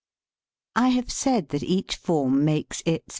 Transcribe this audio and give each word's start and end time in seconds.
I 0.75 0.87
have 0.89 1.11
said 1.11 1.49
that 1.49 1.61
each 1.61 1.95
form 1.95 2.43
makes 2.43 2.79
its 2.79 2.85
par 2.87 2.93
89 2.93 2.99
TH. 3.01 3.09